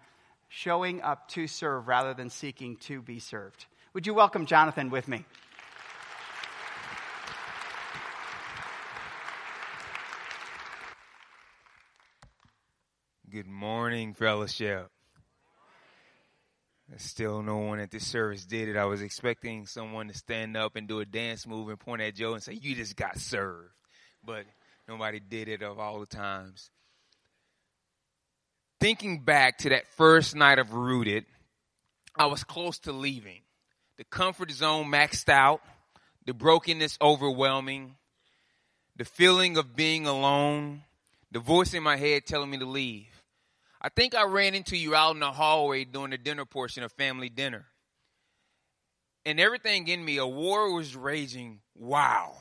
[0.47, 3.65] showing up to serve rather than seeking to be served.
[3.93, 5.25] Would you welcome Jonathan with me?
[13.31, 14.91] Good morning, fellowship.
[16.97, 18.77] Still, no one at this service did it.
[18.77, 22.13] I was expecting someone to stand up and do a dance move and point at
[22.13, 23.73] Joe and say, You just got served.
[24.23, 24.45] But
[24.87, 26.69] nobody did it of all the times.
[28.79, 31.25] Thinking back to that first night of Rooted,
[32.15, 33.41] I was close to leaving
[33.99, 35.61] the comfort zone maxed out,
[36.25, 37.97] the brokenness overwhelming,
[38.95, 40.83] the feeling of being alone,
[41.31, 43.09] the voice in my head telling me to leave.
[43.81, 46.93] I think I ran into you out in the hallway during the dinner portion of
[46.93, 47.65] family dinner.
[49.25, 51.59] And everything in me, a war was raging.
[51.75, 52.37] Wow.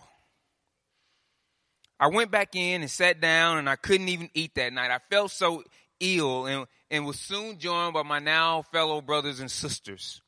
[1.99, 4.92] I went back in and sat down and I couldn't even eat that night.
[4.92, 5.64] I felt so
[5.99, 10.23] ill and, and was soon joined by my now fellow brothers and sisters.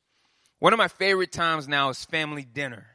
[0.61, 2.85] One of my favorite times now is family dinner.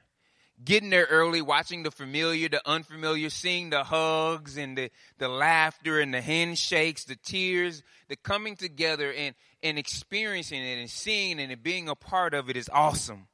[0.64, 5.98] Getting there early, watching the familiar, the unfamiliar, seeing the hugs and the, the laughter
[5.98, 11.50] and the handshakes, the tears, the coming together and, and experiencing it and seeing it
[11.50, 13.26] and being a part of it is awesome.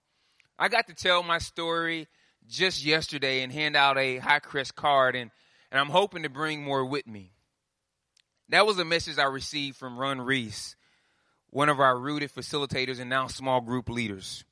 [0.58, 2.08] I got to tell my story
[2.48, 5.30] just yesterday and hand out a Highcrest card and,
[5.70, 7.34] and I'm hoping to bring more with me.
[8.48, 10.74] That was a message I received from Ron Reese
[11.52, 14.42] one of our rooted facilitators and now small group leaders.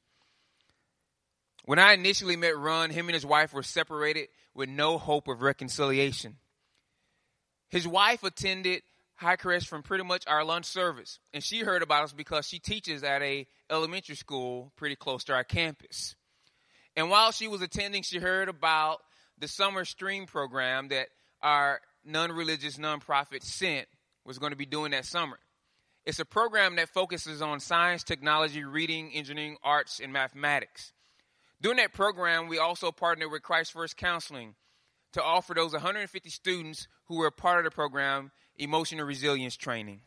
[1.65, 5.41] When I initially met Ron, him and his wife were separated with no hope of
[5.41, 6.37] reconciliation.
[7.71, 8.83] His wife attended
[9.21, 13.03] Highcrest from pretty much our lunch service, and she heard about us because she teaches
[13.03, 16.17] at a elementary school pretty close to our campus.
[16.97, 18.99] And while she was attending, she heard about
[19.39, 21.09] the summer STREAM program that
[21.43, 23.87] our non-religious nonprofit Sent
[24.25, 25.39] was going to be doing that summer.
[26.07, 30.93] It's a program that focuses on science, technology, reading, engineering, arts, and mathematics.
[31.61, 34.55] During that program, we also partnered with Christ First Counseling
[35.13, 40.01] to offer those 150 students who were part of the program emotional resilience training.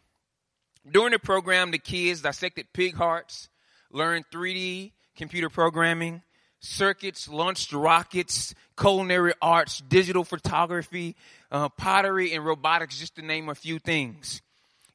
[0.90, 3.50] During the program, the kids dissected pig hearts,
[3.92, 6.24] learned 3D computer programming,
[6.60, 11.16] circuits, launched rockets, culinary arts, digital photography,
[11.52, 14.42] uh, pottery, and robotics, just to name a few things.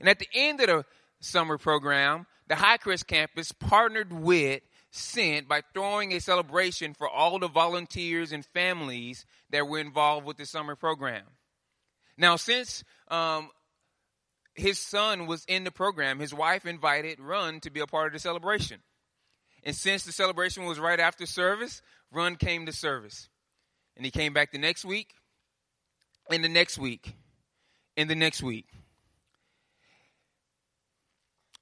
[0.00, 0.84] And at the end of the
[1.20, 7.48] summer program, the Highcrest campus partnered with Sent by throwing a celebration for all the
[7.48, 11.24] volunteers and families that were involved with the summer program.
[12.16, 13.50] Now, since um,
[14.54, 18.12] his son was in the program, his wife invited Ron to be a part of
[18.14, 18.80] the celebration.
[19.62, 23.28] And since the celebration was right after service, Ron came to service.
[23.94, 25.12] And he came back the next week,
[26.30, 27.14] and the next week,
[27.96, 28.66] and the next week.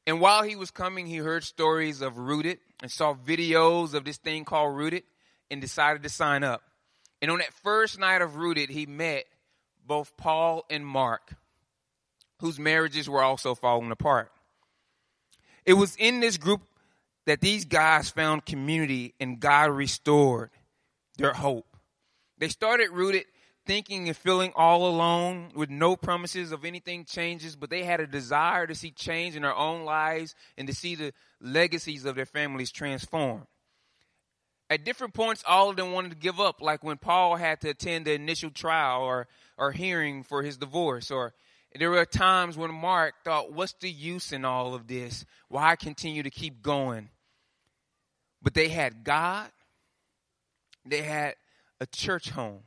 [0.07, 4.19] And while he was coming, he heard stories of Rooted and saw videos of this
[4.19, 5.03] thing called Rooted
[5.51, 6.63] and decided to sign up.
[7.21, 9.25] And on that first night of Rooted, he met
[9.85, 11.35] both Paul and Mark,
[12.41, 14.31] whose marriages were also falling apart.
[15.65, 16.63] It was in this group
[17.25, 20.51] that these guys found community and God restored
[21.19, 21.67] their hope.
[22.39, 23.25] They started Rooted
[23.67, 28.07] thinking and feeling all alone with no promises of anything changes, but they had a
[28.07, 32.27] desire to see change in their own lives and to see the legacies of their
[32.27, 33.47] families transform.
[34.69, 37.71] At different points, all of them wanted to give up, like when Paul had to
[37.71, 41.35] attend the initial trial or, or hearing for his divorce, or
[41.79, 45.25] there were times when Mark thought, what's the use in all of this?
[45.49, 47.11] Why continue to keep going?
[48.43, 49.51] But they had God,
[50.85, 51.35] they had
[51.81, 52.61] a church home,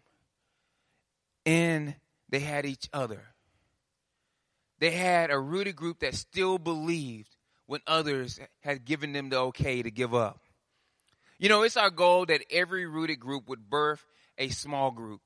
[1.50, 1.96] and
[2.30, 3.24] they had each other.
[4.78, 7.36] They had a rooted group that still believed
[7.66, 10.42] when others had given them the okay to give up.
[11.40, 14.06] You know, it's our goal that every rooted group would birth
[14.38, 15.22] a small group.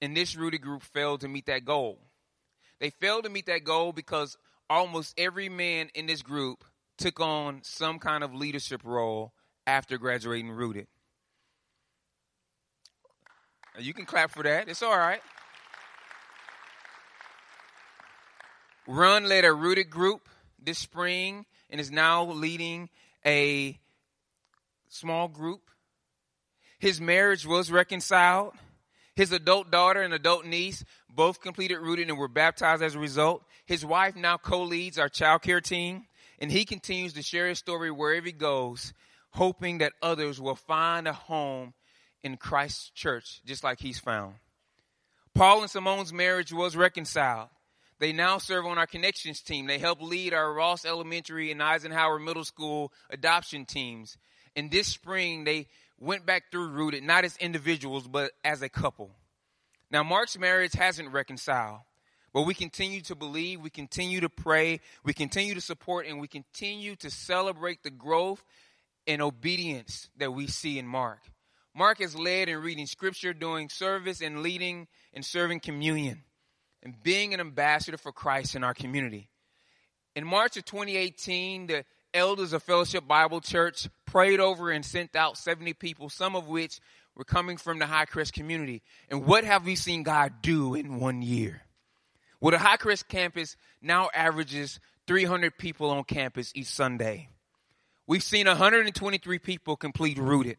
[0.00, 1.98] And this rooted group failed to meet that goal.
[2.80, 4.38] They failed to meet that goal because
[4.70, 6.64] almost every man in this group
[6.96, 9.34] took on some kind of leadership role
[9.66, 10.86] after graduating rooted.
[13.78, 14.68] You can clap for that.
[14.68, 15.20] It's all right.
[18.86, 20.28] Ron led a rooted group
[20.62, 22.90] this spring and is now leading
[23.24, 23.78] a
[24.88, 25.62] small group.
[26.78, 28.54] His marriage was reconciled.
[29.14, 33.42] His adult daughter and adult niece both completed rooted and were baptized as a result.
[33.66, 36.06] His wife now co-leads our child care team
[36.38, 38.92] and he continues to share his story wherever he goes,
[39.30, 41.72] hoping that others will find a home
[42.22, 44.34] in Christ's church, just like he's found.
[45.34, 47.48] Paul and Simone's marriage was reconciled.
[47.98, 49.66] They now serve on our connections team.
[49.66, 54.18] They help lead our Ross Elementary and Eisenhower Middle School adoption teams.
[54.56, 55.68] And this spring, they
[56.00, 59.10] went back through Rooted, not as individuals, but as a couple.
[59.90, 61.80] Now, Mark's marriage hasn't reconciled,
[62.32, 66.28] but we continue to believe, we continue to pray, we continue to support, and we
[66.28, 68.42] continue to celebrate the growth
[69.06, 71.20] and obedience that we see in Mark.
[71.74, 76.22] Mark has led in reading scripture, doing service, and leading and serving communion,
[76.82, 79.30] and being an ambassador for Christ in our community.
[80.14, 85.38] In March of 2018, the elders of Fellowship Bible Church prayed over and sent out
[85.38, 86.80] 70 people, some of which
[87.14, 88.82] were coming from the Highcrest community.
[89.08, 91.62] And what have we seen God do in one year?
[92.40, 97.28] Well, the Highcrest campus now averages 300 people on campus each Sunday.
[98.06, 100.58] We've seen 123 people complete rooted.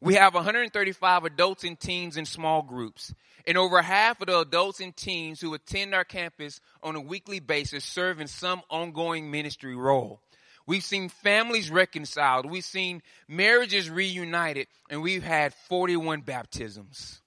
[0.00, 3.12] We have 135 adults and teens in small groups.
[3.46, 7.40] And over half of the adults and teens who attend our campus on a weekly
[7.40, 10.20] basis serve in some ongoing ministry role.
[10.66, 12.46] We've seen families reconciled.
[12.48, 14.68] We've seen marriages reunited.
[14.88, 17.20] And we've had 41 baptisms.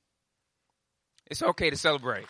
[1.30, 2.28] It's okay to celebrate.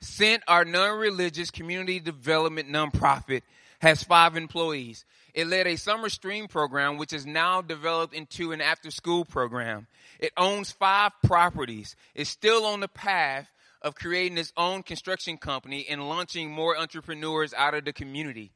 [0.00, 3.42] Sent our non-religious community development nonprofit
[3.82, 5.04] has five employees.
[5.34, 9.88] It led a summer STREAM program, which is now developed into an after school program.
[10.20, 11.96] It owns five properties.
[12.14, 13.50] It's still on the path
[13.82, 18.52] of creating its own construction company and launching more entrepreneurs out of the community.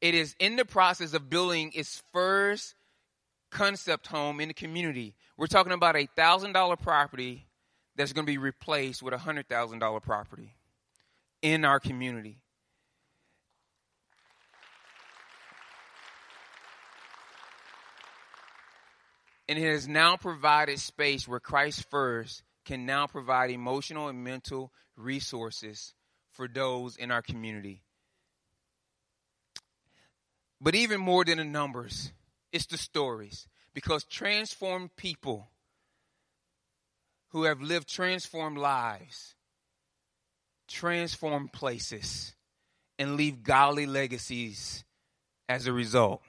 [0.00, 2.76] It is in the process of building its first
[3.50, 5.16] concept home in the community.
[5.36, 7.46] We're talking about a thousand dollar property
[7.96, 10.54] that's going to be replaced with a hundred thousand dollar property
[11.42, 12.38] in our community.
[19.48, 24.72] And it has now provided space where Christ First can now provide emotional and mental
[24.96, 25.94] resources
[26.32, 27.82] for those in our community.
[30.60, 32.12] But even more than the numbers,
[32.52, 33.46] it's the stories.
[33.74, 35.50] Because transformed people
[37.28, 39.34] who have lived transformed lives,
[40.66, 42.34] transform places,
[42.98, 44.84] and leave godly legacies
[45.48, 46.22] as a result.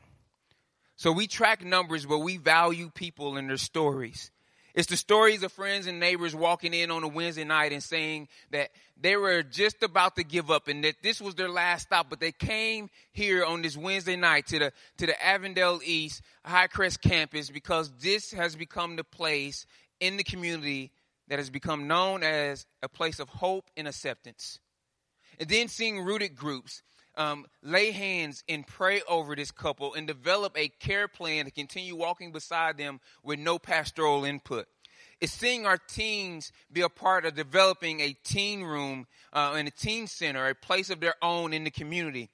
[0.99, 4.31] So we track numbers, but we value people and their stories.
[4.75, 8.27] It's the stories of friends and neighbors walking in on a Wednesday night and saying
[8.51, 12.09] that they were just about to give up and that this was their last stop,
[12.09, 16.99] but they came here on this Wednesday night to the, to the Avondale East Highcrest
[16.99, 19.65] campus because this has become the place
[20.01, 20.91] in the community
[21.29, 24.59] that has become known as a place of hope and acceptance.
[25.39, 26.83] And then seeing rooted groups
[27.15, 31.95] um, lay hands and pray over this couple and develop a care plan to continue
[31.95, 34.67] walking beside them with no pastoral input.
[35.21, 39.71] It's seeing our teens be a part of developing a teen room uh, and a
[39.71, 42.29] teen center, a place of their own in the community.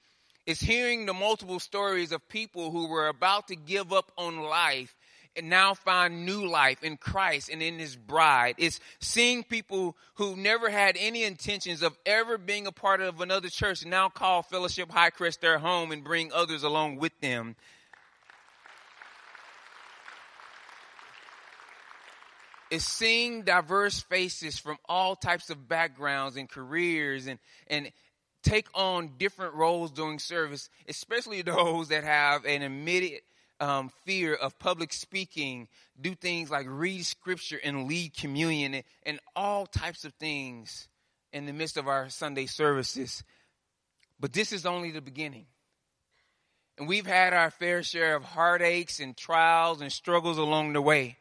[0.45, 4.95] It's hearing the multiple stories of people who were about to give up on life
[5.43, 8.55] now find new life in Christ and in his bride.
[8.57, 13.49] It's seeing people who never had any intentions of ever being a part of another
[13.49, 17.55] church now call Fellowship High Crest their home and bring others along with them.
[22.71, 27.91] is seeing diverse faces from all types of backgrounds and careers and and
[28.43, 33.23] take on different roles during service, especially those that have an immediate
[33.59, 35.67] um, fear of public speaking,
[35.99, 40.87] do things like read scripture and lead communion and, and all types of things
[41.31, 43.23] in the midst of our Sunday services.
[44.19, 45.45] But this is only the beginning.
[46.77, 51.17] And we've had our fair share of heartaches and trials and struggles along the way.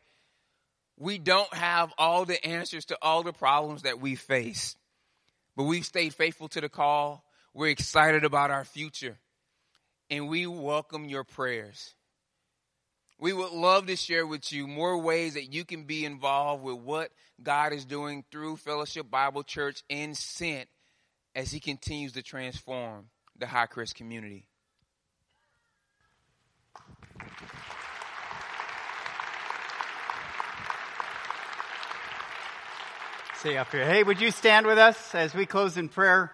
[0.96, 4.76] We don't have all the answers to all the problems that we face,
[5.56, 7.24] but we've stayed faithful to the call.
[7.52, 9.18] We're excited about our future,
[10.10, 11.94] and we welcome your prayers.
[13.18, 16.76] We would love to share with you more ways that you can be involved with
[16.76, 17.10] what
[17.42, 20.68] God is doing through Fellowship Bible Church and Sent
[21.34, 23.06] as He continues to transform
[23.38, 24.46] the Highcrest community.
[33.36, 33.84] See up here.
[33.84, 36.32] Hey, would you stand with us as we close in prayer?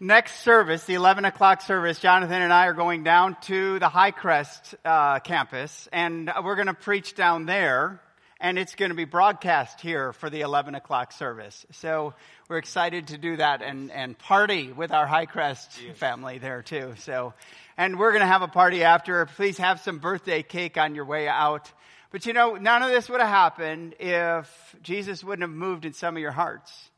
[0.00, 4.76] Next service, the 11 o'clock service, Jonathan and I are going down to the Highcrest
[4.84, 8.00] uh, campus, and we're going to preach down there,
[8.38, 11.66] and it's going to be broadcast here for the 11 o'clock service.
[11.72, 12.14] So
[12.48, 15.96] we're excited to do that and, and party with our Highcrest yes.
[15.96, 16.94] family there too.
[16.98, 17.34] So,
[17.76, 19.26] and we're going to have a party after.
[19.26, 21.72] Please have some birthday cake on your way out.
[22.12, 25.92] But you know, none of this would have happened if Jesus wouldn't have moved in
[25.92, 26.88] some of your hearts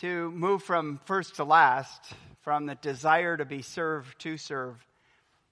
[0.00, 4.84] to move from first to last, from the desire to be served to serve,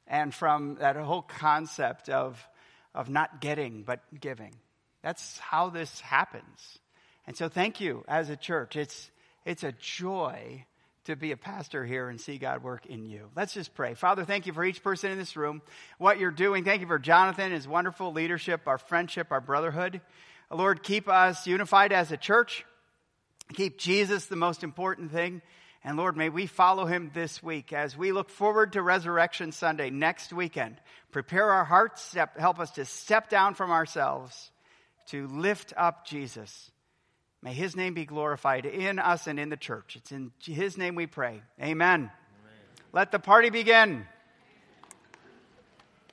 [0.06, 2.46] and from that whole concept of,
[2.94, 4.54] of not getting but giving.
[5.02, 6.78] That's how this happens.
[7.26, 8.76] And so thank you as a church.
[8.76, 9.10] It's,
[9.44, 10.64] it's a joy
[11.04, 13.28] to be a pastor here and see God work in you.
[13.36, 13.94] Let's just pray.
[13.94, 15.60] Father, thank you for each person in this room,
[15.98, 16.64] what you're doing.
[16.64, 20.00] Thank you for Jonathan, his wonderful leadership, our friendship, our brotherhood.
[20.50, 22.64] Lord, keep us unified as a church.
[23.52, 25.42] Keep Jesus the most important thing.
[25.84, 29.90] And Lord, may we follow him this week as we look forward to Resurrection Sunday
[29.90, 30.80] next weekend.
[31.12, 34.50] Prepare our hearts, step, help us to step down from ourselves
[35.08, 36.70] to lift up Jesus.
[37.42, 39.96] May his name be glorified in us and in the church.
[39.96, 41.42] It's in his name we pray.
[41.60, 42.00] Amen.
[42.00, 42.10] Amen.
[42.92, 44.06] Let the party begin.